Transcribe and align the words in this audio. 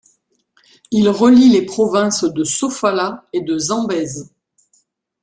Il 0.89 1.09
relie 1.09 1.49
les 1.49 1.63
provinces 1.63 2.23
de 2.23 2.43
Sofala 2.43 3.27
et 3.33 3.41
de 3.41 3.59
Zambèze. 3.59 4.33